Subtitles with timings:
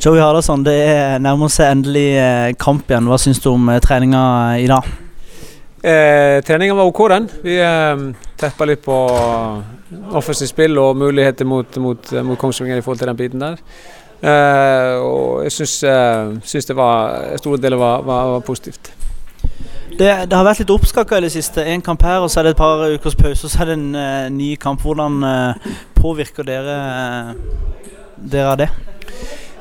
[0.00, 3.08] Joey Hardasson, det er nærmer seg endelig eh, kamp igjen.
[3.08, 4.22] Hva syns du om eh, treninga
[4.60, 4.88] i dag?
[5.84, 7.28] Eh, treninga var OK, den.
[7.44, 8.06] Vi eh,
[8.40, 8.96] teppa litt på
[10.16, 13.60] offensivt spill og muligheter mot, mot, mot Kongsvinger i forhold til den biten der.
[14.24, 18.92] Eh, og jeg syns, eh, syns det var store deler var, var, var positivt.
[19.94, 21.62] Det, det, har vært litt oppskakka i det siste.
[21.70, 23.76] En kamp her, og så er det et par ukers pause, og så er det
[23.78, 24.82] en uh, ny kamp.
[24.82, 28.70] Hvordan uh, påvirker dere, uh, dere av det?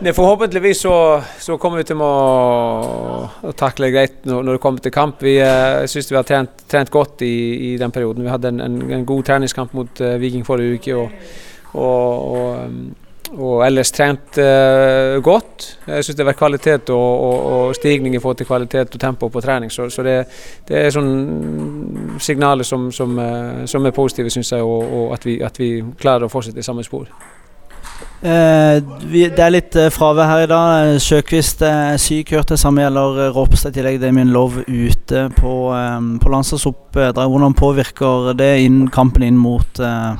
[0.00, 2.08] Det, forhåpentligvis så, så, kommer vi til å,
[3.48, 5.22] å takle greit når, når, det kommer til kamp.
[5.24, 7.32] Vi uh, syns vi har trent, trent godt i,
[7.70, 8.26] i, den perioden.
[8.26, 10.96] Vi hadde en, en, en god treningskamp mot uh, Viking forrige uke.
[11.00, 11.32] og,
[11.72, 12.82] og, og, um,
[13.36, 15.64] og ellers trent uh, godt.
[15.88, 19.42] Jeg syns det har vært kvalitet og, stigning i forhold til kvalitet og tempo på
[19.42, 19.72] trening.
[19.72, 20.18] Så, så det,
[20.68, 23.16] det, er sånn signaler som, som,
[23.64, 26.84] som er positive, syns jeg, og at, vi, at vi klarer å fortsette i samme
[26.84, 27.08] spor.
[28.24, 28.78] Eh,
[29.10, 30.94] vi, det er litt eh, fravær her i dag.
[31.04, 32.56] Sjøkvist er syk, hørte.
[32.56, 33.98] samme gjelder eh, Ropstad i tillegg.
[34.00, 37.20] Damien Love ute på, eh, på landslagsoppdrag.
[37.20, 40.16] Hvordan påvirker det inn, kampen inn mot eh,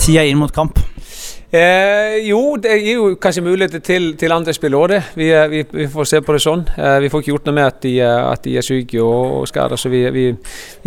[0.00, 0.80] tida inn mot kamp?
[1.48, 5.62] Eh, jo, det gir jo kanskje muligheter til, til andre spillere òg, vi, eh, vi,
[5.72, 6.66] vi, får se på det sånn.
[6.76, 9.38] Eh, vi får ikke gjort noe med at de, eh, at de er syke og,
[9.38, 10.26] og skadet, så vi, vi,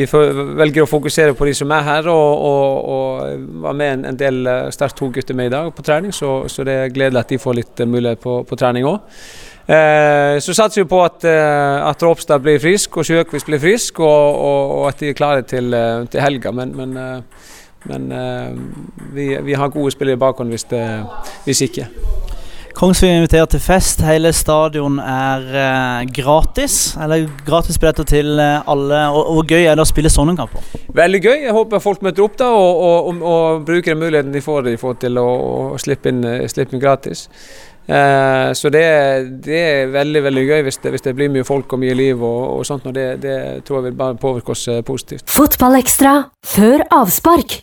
[0.05, 2.09] velger å fokusere på de som er her.
[2.13, 5.85] Og, og, og var med en, en del eh, Start 2-gutter med i dag på
[5.87, 9.17] trening, så, så, det er gledelig at de får litt mulighet på, på trening òg.
[9.65, 14.45] Eh, så satser vi på at, at Ropstad blir frisk og Sjøkvist blir frisk, og,
[14.45, 15.73] og, at de er klare til,
[16.05, 16.53] til helga.
[16.53, 17.01] Men, men
[17.89, 18.51] men uh,
[19.13, 20.67] vi, vi, har gode spillere i bakhånd hvis,
[21.45, 21.87] hvis ikke.
[22.73, 24.01] Kongsvinger inviterer til fest.
[24.05, 26.95] Hele stadion er uh, gratis.
[27.03, 29.01] Eller gratisbilletter til uh, alle.
[29.09, 30.63] Og, Hvor gøy er det å spille sånne kamper?
[30.95, 31.35] Veldig gøy.
[31.47, 34.63] Jeg håper folk møter opp da og, og, og, og bruker den muligheten de får,
[34.69, 35.27] de får til å,
[35.81, 37.27] slippe, inn, slippe, inn, gratis.
[37.91, 38.85] Uh, så det,
[39.43, 42.21] det, er veldig veldig gøy hvis det, hvis det, blir mye folk og mye liv
[42.21, 42.87] og, og sånt.
[42.87, 43.35] Og det, det
[43.67, 45.27] tror jeg vil bare påvirke oss positivt.
[45.33, 46.15] Fotballekstra
[46.55, 47.61] før avspark